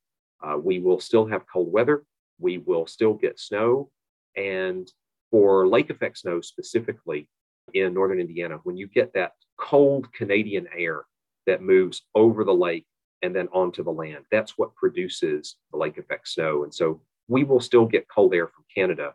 Uh, 0.43 0.57
we 0.57 0.79
will 0.79 1.01
still 1.01 1.27
have 1.27 1.45
cold 1.53 1.73
weather, 1.73 2.05
we 2.39 2.59
will 2.59 2.87
still 2.87 3.15
get 3.15 3.39
snow. 3.39 3.91
And 4.37 4.91
for 5.31 5.67
lake 5.67 5.91
effect 5.91 6.19
snow 6.19 6.41
specifically 6.41 7.29
in 7.75 7.95
northern 7.95 8.21
Indiana, 8.21 8.59
when 8.65 8.77
you 8.77 8.89
get 8.89 9.13
that 9.15 9.33
cold 9.59 10.13
Canadian 10.13 10.67
air 10.77 11.05
that 11.47 11.63
moves 11.63 12.03
over 12.15 12.45
the 12.45 12.55
lake 12.55 12.87
and 13.23 13.35
then 13.35 13.49
onto 13.53 13.85
the 13.85 13.91
land, 13.91 14.25
that's 14.31 14.57
what 14.57 14.75
produces 14.75 15.57
the 15.71 15.79
lake 15.79 15.99
effect 15.99 16.29
snow. 16.29 16.65
And 16.65 16.75
so 16.75 17.01
we 17.29 17.45
will 17.45 17.61
still 17.61 17.87
get 17.87 18.09
cold 18.09 18.35
air 18.35 18.49
from 18.49 18.65
Canada. 18.75 19.15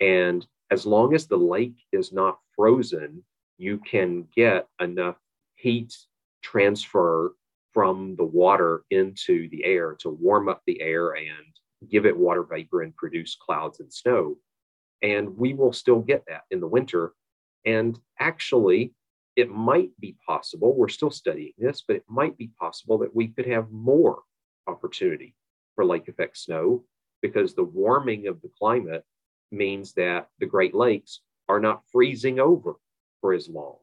And 0.00 0.46
as 0.70 0.86
long 0.86 1.14
as 1.14 1.26
the 1.26 1.36
lake 1.36 1.76
is 1.92 2.12
not 2.12 2.38
frozen, 2.56 3.24
you 3.58 3.78
can 3.78 4.26
get 4.34 4.66
enough 4.80 5.16
heat 5.56 5.94
transfer 6.42 7.34
from 7.72 8.16
the 8.16 8.24
water 8.24 8.84
into 8.90 9.48
the 9.50 9.64
air 9.64 9.96
to 10.00 10.10
warm 10.10 10.48
up 10.48 10.62
the 10.66 10.80
air 10.80 11.12
and 11.12 11.88
give 11.90 12.06
it 12.06 12.16
water 12.16 12.42
vapor 12.42 12.82
and 12.82 12.96
produce 12.96 13.36
clouds 13.36 13.80
and 13.80 13.92
snow. 13.92 14.36
And 15.02 15.36
we 15.36 15.54
will 15.54 15.72
still 15.72 16.00
get 16.00 16.24
that 16.28 16.42
in 16.50 16.60
the 16.60 16.66
winter. 16.66 17.14
And 17.64 17.98
actually, 18.18 18.92
it 19.36 19.50
might 19.50 19.90
be 20.00 20.16
possible, 20.26 20.74
we're 20.74 20.88
still 20.88 21.10
studying 21.10 21.52
this, 21.56 21.82
but 21.86 21.96
it 21.96 22.04
might 22.08 22.36
be 22.36 22.50
possible 22.58 22.98
that 22.98 23.14
we 23.14 23.28
could 23.28 23.46
have 23.46 23.70
more 23.70 24.22
opportunity 24.66 25.34
for 25.74 25.84
lake 25.84 26.08
effect 26.08 26.36
snow 26.36 26.84
because 27.22 27.54
the 27.54 27.64
warming 27.64 28.26
of 28.26 28.40
the 28.42 28.50
climate 28.58 29.04
means 29.52 29.92
that 29.94 30.28
the 30.38 30.46
Great 30.46 30.74
Lakes 30.74 31.20
are 31.48 31.60
not 31.60 31.82
freezing 31.90 32.38
over 32.38 32.74
for 33.20 33.32
as 33.32 33.48
long 33.48 33.76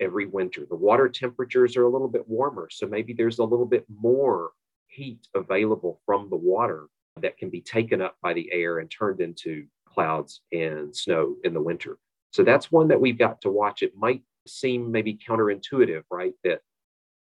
every 0.00 0.26
winter. 0.26 0.66
The 0.68 0.76
water 0.76 1.08
temperatures 1.08 1.76
are 1.76 1.84
a 1.84 1.90
little 1.90 2.08
bit 2.08 2.28
warmer, 2.28 2.68
so 2.70 2.86
maybe 2.86 3.12
there's 3.12 3.38
a 3.38 3.44
little 3.44 3.66
bit 3.66 3.84
more 3.88 4.50
heat 4.86 5.26
available 5.34 6.00
from 6.06 6.28
the 6.30 6.36
water 6.36 6.88
that 7.20 7.36
can 7.36 7.50
be 7.50 7.60
taken 7.60 8.00
up 8.00 8.16
by 8.22 8.32
the 8.32 8.50
air 8.52 8.78
and 8.78 8.90
turned 8.90 9.20
into 9.20 9.66
clouds 9.86 10.42
and 10.52 10.94
snow 10.94 11.36
in 11.44 11.52
the 11.52 11.60
winter. 11.60 11.98
So 12.30 12.44
that's 12.44 12.70
one 12.70 12.88
that 12.88 13.00
we've 13.00 13.18
got 13.18 13.40
to 13.42 13.50
watch. 13.50 13.82
It 13.82 13.96
might 13.96 14.22
seem 14.46 14.90
maybe 14.90 15.18
counterintuitive, 15.28 16.02
right? 16.10 16.34
That 16.44 16.60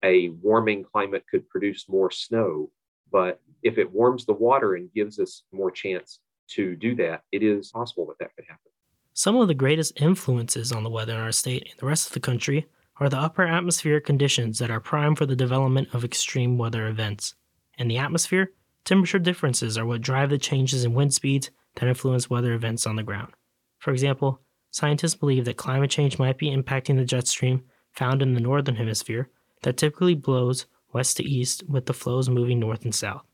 a 0.04 0.28
warming 0.28 0.84
climate 0.84 1.24
could 1.30 1.48
produce 1.48 1.88
more 1.88 2.10
snow, 2.10 2.70
but 3.10 3.40
if 3.62 3.78
it 3.78 3.90
warms 3.90 4.26
the 4.26 4.32
water 4.32 4.74
and 4.74 4.92
gives 4.92 5.18
us 5.18 5.42
more 5.52 5.70
chance 5.70 6.20
to 6.48 6.76
do 6.76 6.94
that, 6.96 7.22
it 7.32 7.42
is 7.42 7.70
possible 7.70 8.06
that 8.06 8.18
that 8.20 8.34
could 8.36 8.44
happen. 8.46 8.70
Some 9.18 9.38
of 9.38 9.48
the 9.48 9.54
greatest 9.54 9.98
influences 9.98 10.72
on 10.72 10.84
the 10.84 10.90
weather 10.90 11.14
in 11.14 11.20
our 11.20 11.32
state 11.32 11.68
and 11.70 11.80
the 11.80 11.86
rest 11.86 12.06
of 12.06 12.12
the 12.12 12.20
country 12.20 12.66
are 13.00 13.08
the 13.08 13.16
upper 13.16 13.46
atmospheric 13.46 14.04
conditions 14.04 14.58
that 14.58 14.70
are 14.70 14.78
prime 14.78 15.16
for 15.16 15.24
the 15.24 15.34
development 15.34 15.88
of 15.94 16.04
extreme 16.04 16.58
weather 16.58 16.86
events. 16.86 17.34
In 17.78 17.88
the 17.88 17.96
atmosphere, 17.96 18.52
temperature 18.84 19.18
differences 19.18 19.78
are 19.78 19.86
what 19.86 20.02
drive 20.02 20.28
the 20.28 20.36
changes 20.36 20.84
in 20.84 20.92
wind 20.92 21.14
speeds 21.14 21.50
that 21.76 21.88
influence 21.88 22.28
weather 22.28 22.52
events 22.52 22.86
on 22.86 22.96
the 22.96 23.02
ground. 23.02 23.32
For 23.78 23.90
example, 23.90 24.42
scientists 24.70 25.14
believe 25.14 25.46
that 25.46 25.56
climate 25.56 25.90
change 25.90 26.18
might 26.18 26.36
be 26.36 26.54
impacting 26.54 26.98
the 26.98 27.04
jet 27.06 27.26
stream 27.26 27.64
found 27.92 28.20
in 28.20 28.34
the 28.34 28.40
northern 28.40 28.76
hemisphere 28.76 29.30
that 29.62 29.78
typically 29.78 30.14
blows 30.14 30.66
west 30.92 31.16
to 31.16 31.24
east 31.24 31.66
with 31.66 31.86
the 31.86 31.94
flows 31.94 32.28
moving 32.28 32.60
north 32.60 32.84
and 32.84 32.94
south. 32.94 33.25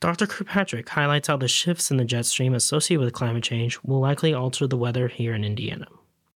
Dr. 0.00 0.28
Kirkpatrick 0.28 0.88
highlights 0.88 1.26
how 1.26 1.36
the 1.36 1.48
shifts 1.48 1.90
in 1.90 1.96
the 1.96 2.04
jet 2.04 2.24
stream 2.24 2.54
associated 2.54 3.04
with 3.04 3.12
climate 3.12 3.42
change 3.42 3.80
will 3.82 3.98
likely 3.98 4.32
alter 4.32 4.68
the 4.68 4.76
weather 4.76 5.08
here 5.08 5.34
in 5.34 5.42
Indiana. 5.42 5.88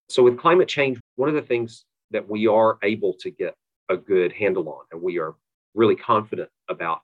So, 0.08 0.24
with 0.24 0.36
climate 0.36 0.66
change, 0.66 0.98
one 1.14 1.28
of 1.28 1.36
the 1.36 1.42
things 1.42 1.84
that 2.10 2.28
we 2.28 2.48
are 2.48 2.78
able 2.82 3.14
to 3.20 3.30
get 3.30 3.54
a 3.88 3.96
good 3.96 4.32
handle 4.32 4.68
on, 4.68 4.84
and 4.90 5.00
we 5.00 5.20
are 5.20 5.36
really 5.74 5.94
confident 5.94 6.50
about 6.68 7.02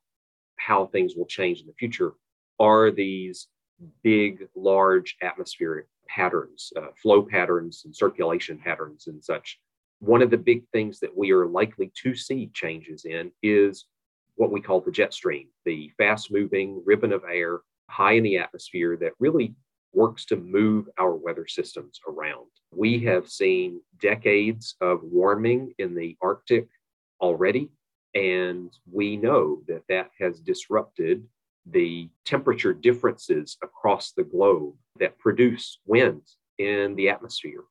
how 0.56 0.86
things 0.86 1.14
will 1.14 1.26
change 1.26 1.60
in 1.60 1.68
the 1.68 1.74
future, 1.78 2.14
are 2.58 2.90
these 2.90 3.46
big, 4.02 4.48
large 4.56 5.16
atmospheric 5.22 5.86
patterns, 6.08 6.72
uh, 6.76 6.88
flow 7.00 7.22
patterns, 7.22 7.82
and 7.84 7.94
circulation 7.94 8.58
patterns, 8.58 9.06
and 9.06 9.22
such. 9.22 9.60
One 10.00 10.22
of 10.22 10.30
the 10.30 10.36
big 10.36 10.64
things 10.72 10.98
that 11.00 11.16
we 11.16 11.30
are 11.30 11.46
likely 11.46 11.92
to 12.02 12.16
see 12.16 12.50
changes 12.52 13.04
in 13.04 13.30
is 13.44 13.84
what 14.38 14.52
we 14.52 14.60
call 14.60 14.80
the 14.80 14.92
jet 14.92 15.12
stream, 15.12 15.48
the 15.64 15.90
fast 15.98 16.32
moving 16.32 16.80
ribbon 16.86 17.12
of 17.12 17.24
air 17.30 17.60
high 17.90 18.12
in 18.12 18.22
the 18.22 18.38
atmosphere 18.38 18.96
that 18.96 19.12
really 19.18 19.54
works 19.92 20.24
to 20.26 20.36
move 20.36 20.88
our 20.98 21.16
weather 21.16 21.46
systems 21.46 22.00
around. 22.08 22.46
We 22.72 23.00
have 23.00 23.28
seen 23.28 23.80
decades 24.00 24.76
of 24.80 25.00
warming 25.02 25.74
in 25.78 25.94
the 25.94 26.16
Arctic 26.22 26.68
already, 27.20 27.70
and 28.14 28.72
we 28.90 29.16
know 29.16 29.62
that 29.66 29.82
that 29.88 30.10
has 30.20 30.40
disrupted 30.40 31.24
the 31.66 32.08
temperature 32.24 32.72
differences 32.72 33.56
across 33.62 34.12
the 34.12 34.24
globe 34.24 34.74
that 35.00 35.18
produce 35.18 35.80
winds 35.84 36.36
in 36.58 36.94
the 36.94 37.08
atmosphere. 37.08 37.64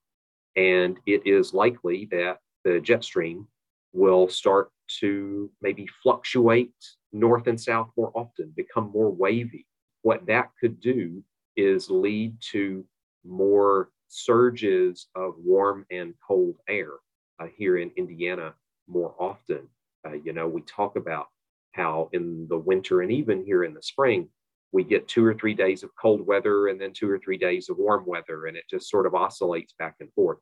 And 0.57 0.97
it 1.05 1.21
is 1.25 1.53
likely 1.53 2.09
that 2.11 2.39
the 2.65 2.81
jet 2.81 3.05
stream 3.05 3.47
will 3.93 4.27
start 4.27 4.69
to 4.99 5.51
maybe 5.61 5.87
fluctuate 6.01 6.73
north 7.11 7.47
and 7.47 7.59
south 7.59 7.89
more 7.97 8.11
often, 8.15 8.53
become 8.55 8.91
more 8.91 9.11
wavy. 9.11 9.65
What 10.01 10.25
that 10.27 10.49
could 10.59 10.79
do 10.79 11.23
is 11.55 11.89
lead 11.89 12.35
to 12.51 12.85
more 13.25 13.89
surges 14.07 15.07
of 15.15 15.33
warm 15.37 15.85
and 15.91 16.13
cold 16.25 16.55
air 16.69 16.91
uh, 17.39 17.47
here 17.55 17.77
in 17.77 17.91
Indiana 17.97 18.53
more 18.87 19.15
often. 19.19 19.67
Uh, 20.05 20.13
you 20.13 20.33
know, 20.33 20.47
we 20.47 20.61
talk 20.61 20.95
about 20.95 21.27
how 21.71 22.09
in 22.13 22.47
the 22.49 22.57
winter 22.57 23.01
and 23.01 23.11
even 23.11 23.43
here 23.43 23.63
in 23.63 23.73
the 23.73 23.81
spring, 23.81 24.29
we 24.71 24.83
get 24.83 25.07
two 25.07 25.25
or 25.25 25.33
three 25.33 25.53
days 25.53 25.83
of 25.83 25.89
cold 25.99 26.25
weather 26.25 26.67
and 26.67 26.79
then 26.79 26.93
two 26.93 27.09
or 27.09 27.19
three 27.19 27.37
days 27.37 27.69
of 27.69 27.77
warm 27.77 28.05
weather, 28.05 28.47
and 28.47 28.57
it 28.57 28.63
just 28.69 28.89
sort 28.89 29.05
of 29.05 29.15
oscillates 29.15 29.73
back 29.79 29.95
and 29.99 30.11
forth. 30.13 30.39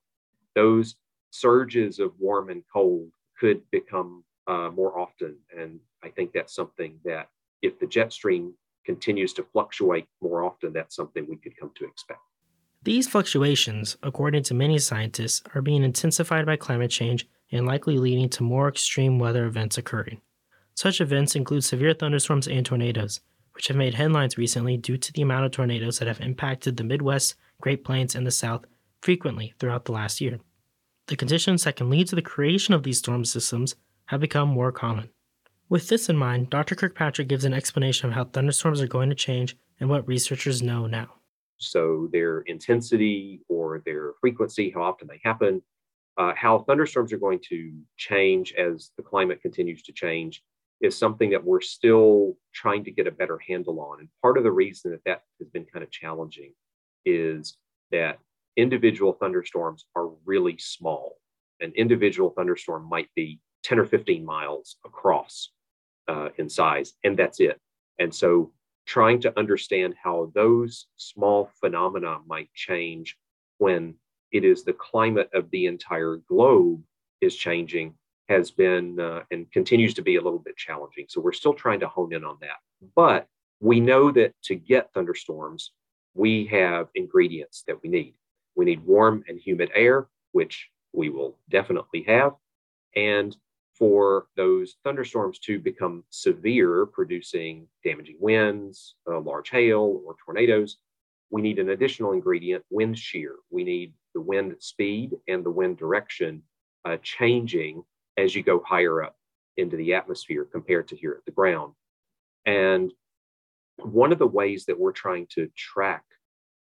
Those 0.56 0.96
surges 1.32 2.00
of 2.00 2.12
warm 2.20 2.50
and 2.50 2.64
cold 2.72 3.10
could 3.40 3.62
become 3.72 4.24
uh, 4.48 4.70
more 4.74 4.98
often. 5.00 5.36
And 5.58 5.80
I 6.04 6.10
think 6.10 6.32
that's 6.34 6.56
something 6.56 7.00
that 7.04 7.30
if 7.62 7.80
the 7.80 7.88
jet 7.88 8.14
stream 8.14 8.54
continues 8.86 9.34
to 9.34 9.44
fluctuate 9.44 10.06
more 10.22 10.44
often, 10.44 10.72
that's 10.74 10.96
something 10.96 11.26
we 11.28 11.38
could 11.38 11.58
come 11.58 11.72
to 11.76 11.86
expect. 11.86 12.20
These 12.84 13.08
fluctuations, 13.08 13.98
according 14.04 14.44
to 14.44 14.54
many 14.54 14.78
scientists, 14.78 15.42
are 15.56 15.62
being 15.62 15.84
intensified 15.84 16.46
by 16.46 16.56
climate 16.56 16.92
change 16.92 17.28
and 17.52 17.66
likely 17.66 17.98
leading 17.98 18.30
to 18.30 18.44
more 18.44 18.70
extreme 18.70 19.18
weather 19.18 19.46
events 19.46 19.78
occurring. 19.78 20.22
Such 20.76 21.02
events 21.02 21.36
include 21.36 21.64
severe 21.64 21.94
thunderstorms 21.94 22.48
and 22.48 22.66
tornadoes, 22.66 23.22
which 23.54 23.70
have 23.70 23.78
made 23.78 23.96
headlines 23.96 24.38
recently 24.38 24.78
due 24.78 24.98
to 24.98 25.14
the 25.14 25.24
amount 25.24 25.46
of 25.46 25.52
tornadoes 25.52 25.98
that 25.98 26.08
have 26.08 26.22
impacted 26.22 26.78
the 26.78 26.84
Midwest, 26.84 27.36
Great 27.62 27.84
Plains, 27.84 28.14
and 28.14 28.28
the 28.28 28.32
South 28.32 28.66
frequently 29.02 29.54
throughout 29.58 29.86
the 29.86 29.92
last 29.92 30.22
year. 30.22 30.40
The 31.08 31.16
conditions 31.16 31.64
that 31.64 31.76
can 31.76 31.90
lead 31.90 32.08
to 32.08 32.16
the 32.16 32.22
creation 32.22 32.74
of 32.74 32.82
these 32.82 32.98
storm 32.98 33.26
systems 33.26 33.76
have 34.06 34.22
become 34.22 34.50
more 34.50 34.72
common. 34.72 35.10
With 35.70 35.88
this 35.88 36.10
in 36.10 36.18
mind, 36.18 36.50
Dr. 36.50 36.76
Kirkpatrick 36.76 37.28
gives 37.28 37.46
an 37.46 37.54
explanation 37.54 38.10
of 38.10 38.16
how 38.16 38.26
thunderstorms 38.26 38.82
are 38.82 38.88
going 38.88 39.10
to 39.10 39.16
change 39.16 39.56
and 39.80 39.90
what 39.90 40.08
researchers 40.08 40.64
know 40.64 40.88
now. 40.88 41.14
So, 41.58 42.10
their 42.12 42.42
intensity 42.42 43.42
or 43.50 43.82
their 43.86 44.14
frequency, 44.20 44.72
how 44.72 44.82
often 44.82 45.08
they 45.08 45.22
happen, 45.24 45.62
uh, 46.18 46.34
how 46.36 46.60
thunderstorms 46.60 47.14
are 47.14 47.18
going 47.18 47.40
to 47.50 47.74
change 47.98 48.54
as 48.54 48.92
the 48.98 49.04
climate 49.04 49.42
continues 49.42 49.82
to 49.84 49.94
change 49.94 50.44
is 50.82 50.98
something 50.98 51.30
that 51.30 51.44
we're 51.44 51.62
still 51.62 52.36
trying 52.54 52.84
to 52.84 52.92
get 52.92 53.08
a 53.08 53.12
better 53.12 53.40
handle 53.48 53.80
on. 53.80 54.00
And 54.00 54.10
part 54.22 54.38
of 54.38 54.44
the 54.44 54.52
reason 54.52 54.92
that 54.92 55.04
that 55.06 55.24
has 55.40 55.50
been 55.50 55.66
kind 55.66 55.84
of 55.84 55.92
challenging 55.92 56.54
is 57.06 57.58
that 57.92 58.20
individual 58.58 59.14
thunderstorms 59.14 59.86
are 59.96 60.10
really 60.26 60.58
small. 60.58 61.18
An 61.62 61.72
individual 61.76 62.32
thunderstorm 62.32 62.88
might 62.88 63.10
be 63.16 63.40
10 63.64 63.80
or 63.80 63.86
15 63.86 64.24
miles 64.26 64.78
across 64.86 65.52
uh, 66.08 66.30
in 66.38 66.50
size, 66.50 66.94
and 67.04 67.18
that's 67.18 67.40
it. 67.40 67.60
And 68.00 68.14
so 68.14 68.52
trying 68.86 69.20
to 69.22 69.38
understand 69.40 69.96
how 70.02 70.32
those 70.36 70.88
small 70.98 71.50
phenomena 71.60 72.20
might 72.28 72.54
change 72.54 73.18
when 73.58 73.96
it 74.32 74.44
is 74.44 74.64
the 74.64 74.74
climate 74.74 75.30
of 75.34 75.50
the 75.52 75.66
entire 75.66 76.18
globe 76.28 76.84
is 77.22 77.36
changing 77.36 77.96
has 78.28 78.52
been 78.52 79.00
uh, 79.00 79.22
and 79.32 79.52
continues 79.52 79.94
to 79.94 80.02
be 80.02 80.16
a 80.16 80.22
little 80.22 80.40
bit 80.40 80.58
challenging. 80.58 81.06
So 81.08 81.22
we're 81.22 81.32
still 81.32 81.54
trying 81.54 81.80
to 81.82 81.88
hone 81.88 82.14
in 82.14 82.24
on 82.24 82.38
that. 82.42 82.58
But 82.96 83.28
we 83.60 83.80
know 83.80 84.12
that 84.12 84.34
to 84.46 84.56
get 84.56 84.92
thunderstorms, 84.94 85.72
we 86.14 86.46
have 86.48 86.88
ingredients 86.96 87.64
that 87.68 87.82
we 87.82 87.90
need. 87.90 88.16
We 88.56 88.66
need 88.66 88.86
warm 88.86 89.24
and 89.28 89.40
humid 89.40 89.72
air, 89.76 90.08
which 90.32 90.70
we 90.94 91.10
will 91.10 91.38
definitely 91.50 92.04
have. 92.08 92.34
And 92.96 93.36
for 93.74 94.28
those 94.38 94.78
thunderstorms 94.84 95.40
to 95.40 95.60
become 95.60 96.04
severe, 96.10 96.86
producing 96.86 97.68
damaging 97.84 98.18
winds, 98.20 98.96
uh, 99.10 99.20
large 99.20 99.50
hail, 99.50 100.02
or 100.06 100.16
tornadoes, 100.24 100.78
we 101.30 101.42
need 101.42 101.60
an 101.60 101.70
additional 101.70 102.14
ingredient, 102.14 102.64
wind 102.70 102.98
shear. 102.98 103.36
We 103.50 103.64
need 103.64 103.94
the 104.14 104.22
wind 104.22 104.56
speed 104.60 105.12
and 105.28 105.44
the 105.44 105.52
wind 105.52 105.78
direction 105.78 106.44
uh, 106.86 106.98
changing 107.04 107.84
as 108.18 108.34
you 108.34 108.44
go 108.44 108.64
higher 108.66 109.04
up 109.04 109.18
into 109.58 109.76
the 109.76 109.94
atmosphere 109.94 110.48
compared 110.50 110.88
to 110.90 110.96
here 110.96 111.16
at 111.18 111.26
the 111.26 111.32
ground. 111.32 111.74
And 112.46 112.94
one 113.78 114.14
of 114.14 114.20
the 114.20 114.28
ways 114.28 114.66
that 114.66 114.80
we're 114.80 114.94
trying 114.94 115.28
to 115.32 115.50
track 115.56 116.04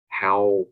how 0.07 0.65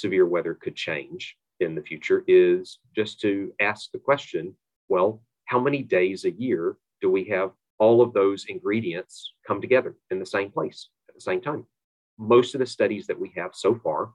severe 0.00 0.26
weather 0.26 0.54
could 0.54 0.76
change 0.76 1.36
in 1.60 1.74
the 1.74 1.82
future 1.82 2.24
is 2.26 2.78
just 2.94 3.20
to 3.20 3.52
ask 3.60 3.90
the 3.90 3.98
question 3.98 4.54
well, 4.88 5.22
how 5.44 5.60
many 5.60 5.82
days 5.82 6.24
a 6.24 6.30
year 6.30 6.76
do 7.02 7.10
we 7.10 7.24
have 7.24 7.50
all 7.78 8.00
of 8.00 8.12
those 8.12 8.46
ingredients 8.48 9.34
come 9.46 9.60
together 9.60 9.94
in 10.10 10.18
the 10.18 10.26
same 10.26 10.50
place 10.50 10.88
at 11.08 11.14
the 11.14 11.20
same 11.20 11.40
time? 11.40 11.66
Most 12.18 12.54
of 12.54 12.58
the 12.58 12.66
studies 12.66 13.06
that 13.06 13.18
we 13.18 13.30
have 13.36 13.50
so 13.54 13.74
far 13.74 14.10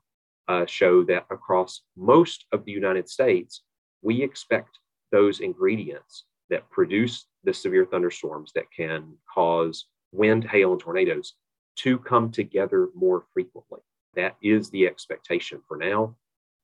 uh, 0.48 0.66
show 0.66 1.04
that 1.04 1.26
across 1.30 1.82
most 1.96 2.46
of 2.52 2.66
the 2.66 2.72
United 2.72 3.08
States, 3.08 3.62
we 4.02 4.22
expect 4.22 4.80
those 5.12 5.40
ingredients 5.40 6.26
that 6.50 6.70
produce 6.70 7.28
the 7.44 7.54
severe 7.54 7.86
thunderstorms 7.86 8.52
that 8.56 8.66
can 8.76 9.14
cause 9.34 9.86
wind, 10.12 10.44
hail, 10.44 10.72
and 10.72 10.82
tornadoes 10.82 11.34
to 11.76 11.98
come 12.00 12.32
together 12.32 12.90
more 12.96 13.26
frequently. 13.34 13.80
That 14.16 14.36
is 14.42 14.70
the 14.70 14.86
expectation 14.86 15.62
for 15.68 15.78
now. 15.78 16.16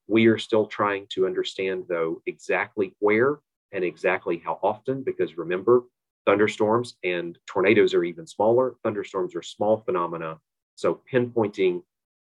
We 0.08 0.28
are 0.28 0.38
still 0.38 0.66
trying 0.66 1.08
to 1.12 1.26
understand, 1.26 1.86
though, 1.88 2.22
exactly 2.26 2.96
where 3.00 3.40
and 3.72 3.84
exactly 3.84 4.42
how 4.44 4.60
often, 4.64 5.04
because 5.04 5.38
remember, 5.38 5.84
thunderstorms 6.26 6.96
and 7.04 7.38
tornadoes 7.46 7.94
are 7.94 8.04
even 8.04 8.26
smaller. 8.28 8.76
Thunderstorms 8.84 9.36
are 9.36 9.42
small 9.42 9.78
phenomena. 9.78 10.40
So 10.76 11.02
pinpointing 11.12 11.84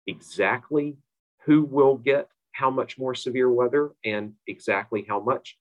exactly 0.06 0.96
who 1.44 1.62
will 1.62 1.96
get 1.96 2.28
how 2.52 2.70
much 2.70 2.98
more 2.98 3.14
severe 3.14 3.50
weather 3.50 3.92
and 4.04 4.34
exactly 4.46 5.06
how 5.08 5.20
much 5.20 5.58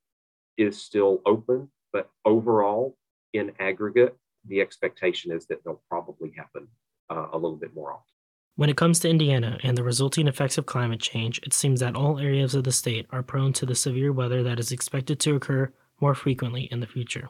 is 0.57 0.81
still 0.81 1.21
open. 1.25 1.69
But 1.93 2.09
overall, 2.25 2.97
in 3.33 3.51
aggregate, 3.59 4.17
the 4.45 4.61
expectation 4.61 5.31
is 5.31 5.45
that 5.47 5.63
they'll 5.63 5.81
probably 5.89 6.33
happen 6.35 6.67
uh, 7.09 7.27
a 7.31 7.37
little 7.37 7.57
bit 7.57 7.73
more 7.73 7.93
often. 7.93 8.18
When 8.59 8.69
it 8.69 8.75
comes 8.75 8.99
to 8.99 9.09
Indiana 9.09 9.57
and 9.63 9.77
the 9.77 9.85
resulting 9.85 10.27
effects 10.27 10.57
of 10.57 10.65
climate 10.65 10.99
change, 10.99 11.39
it 11.43 11.53
seems 11.53 11.79
that 11.79 11.95
all 11.95 12.19
areas 12.19 12.53
of 12.53 12.65
the 12.65 12.73
state 12.73 13.05
are 13.09 13.23
prone 13.23 13.53
to 13.53 13.65
the 13.65 13.73
severe 13.73 14.11
weather 14.11 14.43
that 14.43 14.59
is 14.59 14.73
expected 14.73 15.17
to 15.21 15.33
occur 15.33 15.71
more 16.01 16.13
frequently 16.13 16.63
in 16.63 16.81
the 16.81 16.85
future. 16.85 17.29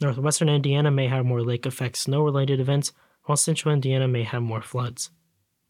Northwestern 0.00 0.48
Indiana 0.48 0.90
may 0.90 1.06
have 1.06 1.24
more 1.24 1.40
lake 1.40 1.66
effect 1.66 1.98
snow 1.98 2.24
related 2.24 2.58
events, 2.58 2.92
while 3.26 3.36
central 3.36 3.72
Indiana 3.72 4.08
may 4.08 4.24
have 4.24 4.42
more 4.42 4.60
floods. 4.60 5.12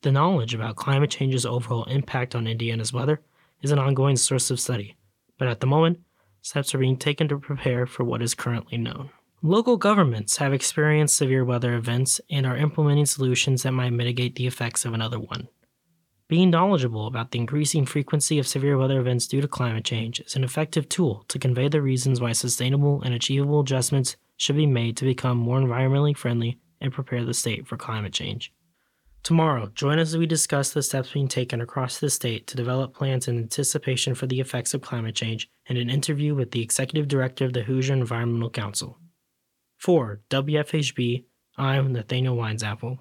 The 0.01 0.13
knowledge 0.13 0.55
about 0.55 0.77
climate 0.77 1.11
change's 1.11 1.45
overall 1.45 1.85
impact 1.85 2.35
on 2.35 2.47
Indiana's 2.47 2.91
weather 2.91 3.21
is 3.61 3.73
an 3.73 3.79
ongoing 3.79 4.17
source 4.17 4.51
of 4.51 4.61
study, 4.61 4.97
but 5.37 5.47
at 5.47 5.61
the 5.61 5.67
moment, 5.67 6.01
steps 6.41 6.75
are 6.75 6.79
being 6.79 6.97
taken 6.97 7.29
to 7.29 7.39
prepare 7.39 7.85
for 7.85 8.05
what 8.05 8.23
is 8.23 8.35
currently 8.35 8.79
known. 8.79 9.11
Local 9.43 9.79
governments 9.79 10.37
have 10.37 10.53
experienced 10.53 11.17
severe 11.17 11.47
weather 11.47 11.75
events 11.75 12.21
and 12.29 12.45
are 12.45 12.59
implementing 12.59 13.07
solutions 13.07 13.63
that 13.63 13.73
might 13.73 13.89
mitigate 13.89 14.35
the 14.35 14.47
effects 14.47 14.85
of 14.85 14.93
another 14.93 15.19
one. 15.19 15.49
Being 16.29 16.51
knowledgeable 16.51 17.07
about 17.07 17.31
the 17.31 17.39
increasing 17.39 17.87
frequency 17.87 18.39
of 18.39 18.47
severe 18.47 18.77
weather 18.77 19.01
events 19.01 19.27
due 19.27 19.41
to 19.41 19.49
climate 19.49 19.87
change 19.87 20.21
is 20.21 20.37
an 20.37 20.45
effective 20.45 20.91
tool 20.91 21.25
to 21.29 21.39
convey 21.39 21.69
the 21.69 21.81
reasons 21.81 22.21
why 22.21 22.33
sustainable 22.33 23.01
and 23.01 23.15
achievable 23.15 23.61
adjustments 23.61 24.15
should 24.37 24.57
be 24.57 24.67
made 24.67 24.99
to 24.99 25.07
become 25.07 25.39
more 25.39 25.59
environmentally 25.59 26.15
friendly 26.15 26.59
and 26.79 26.93
prepare 26.93 27.25
the 27.25 27.33
state 27.33 27.67
for 27.67 27.79
climate 27.79 28.13
change. 28.13 28.53
Tomorrow, 29.23 29.73
join 29.75 29.99
us 29.99 30.09
as 30.09 30.19
we 30.19 30.27
discuss 30.27 30.71
the 30.71 30.83
steps 30.83 31.15
being 31.15 31.29
taken 31.29 31.63
across 31.63 31.99
the 31.99 32.11
state 32.11 32.47
to 32.49 32.59
develop 32.59 32.93
plans 32.93 33.27
in 33.27 33.39
anticipation 33.39 34.15
for 34.15 34.27
the 34.27 34.41
effects 34.41 34.75
of 34.75 34.83
climate 34.83 35.15
change 35.15 35.49
and 35.67 35.79
an 35.79 35.89
interview 35.89 36.35
with 36.35 36.51
the 36.51 36.61
Executive 36.61 37.09
Director 37.09 37.47
of 37.47 37.55
the 37.55 37.63
Hoosier 37.63 37.95
Environmental 37.95 38.51
Council. 38.51 38.99
For 39.81 40.21
WFHB, 40.29 41.25
I'm 41.57 41.95
Nathaniel 41.95 42.37
Winesapple. 42.37 43.01